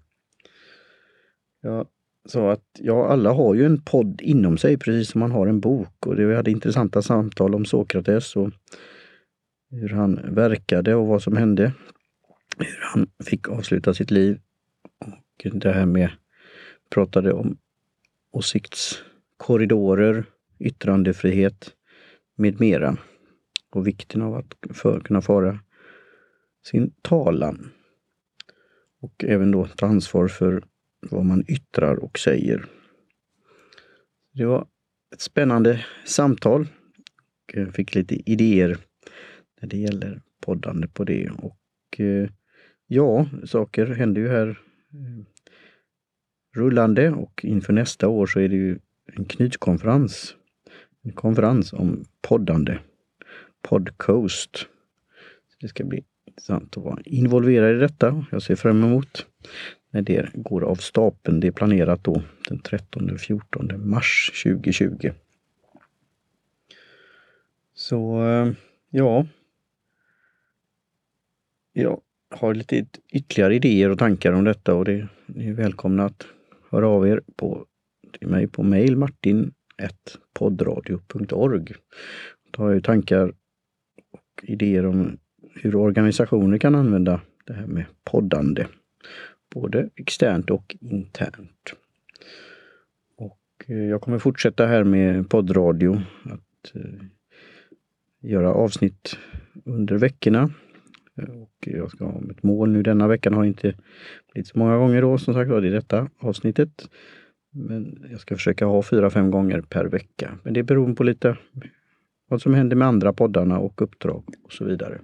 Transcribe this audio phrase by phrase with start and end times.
[1.61, 1.87] Jag
[2.29, 5.61] sa att ja, alla har ju en podd inom sig precis som man har en
[5.61, 8.51] bok och det, vi hade intressanta samtal om Sokrates och
[9.71, 11.73] hur han verkade och vad som hände.
[12.59, 14.41] Hur han fick avsluta sitt liv.
[14.99, 16.11] Och det här med,
[16.91, 17.59] pratade om
[18.31, 20.25] åsiktskorridorer,
[20.59, 21.75] yttrandefrihet
[22.37, 22.97] med mera.
[23.71, 25.59] Och vikten av att för, kunna föra
[26.65, 27.71] sin talan.
[29.07, 30.63] Och även då ta ansvar för
[31.01, 32.65] vad man yttrar och säger.
[34.33, 34.67] Det var
[35.15, 36.67] ett spännande samtal.
[37.53, 38.79] Jag fick lite idéer
[39.61, 41.31] när det gäller poddande på det.
[41.31, 42.31] Och eh,
[42.87, 45.25] ja, saker händer ju här eh,
[46.57, 48.79] rullande och inför nästa år så är det ju
[49.13, 50.37] en knytkonferens.
[51.03, 52.79] En konferens om poddande.
[53.63, 54.67] Podcoast.
[55.61, 58.25] Det ska bli intressant att vara involverad i detta.
[58.31, 59.27] Jag ser fram emot
[59.91, 61.41] när det går av stapeln.
[61.41, 65.11] Det är planerat då den 13 14 mars 2020.
[67.75, 68.53] Så eh,
[68.91, 69.27] ja.
[71.73, 76.27] Jag har lite ytterligare idéer och tankar om detta och det är välkomna att
[76.71, 77.67] höra av er på,
[78.19, 81.75] till mig på mail martin.poddradio.org.
[82.51, 83.33] Då har jag tankar
[84.13, 85.19] och idéer om
[85.63, 88.67] hur organisationer kan använda det här med poddande.
[89.55, 91.75] Både externt och internt.
[93.17, 96.01] Och eh, jag kommer fortsätta här med poddradio.
[96.25, 97.05] Att eh,
[98.21, 99.19] göra avsnitt
[99.65, 100.51] under veckorna.
[101.17, 103.35] Eh, och jag ska ha ett mål nu denna veckan.
[103.35, 103.75] Har inte
[104.33, 106.91] blivit så många gånger då som sagt var, det är detta avsnittet.
[107.51, 110.39] Men jag ska försöka ha fyra, fem gånger per vecka.
[110.43, 111.37] Men det beror på lite
[112.29, 114.99] vad som händer med andra poddarna och uppdrag och så vidare.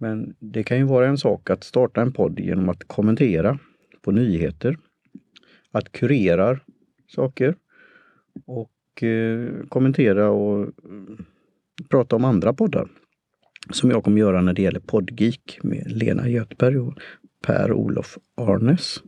[0.00, 3.58] Men det kan ju vara en sak att starta en podd genom att kommentera
[4.02, 4.78] på nyheter,
[5.70, 6.60] att kurera
[7.08, 7.56] saker
[8.46, 10.70] och eh, kommentera och eh,
[11.88, 12.88] prata om andra poddar.
[13.70, 16.94] Som jag kommer göra när det gäller Podgeek med Lena Göthberg och
[17.46, 19.02] Per-Olof Arnes.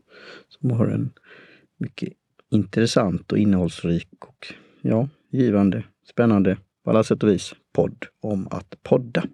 [0.49, 1.13] Som har en
[1.77, 2.13] mycket
[2.51, 8.83] intressant och innehållsrik och ja, givande, spännande på alla sätt och vis podd om att
[8.83, 9.25] podda.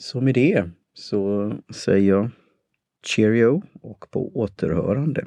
[0.00, 2.30] Så med det så säger jag
[3.06, 5.26] cheerio och på återhörande.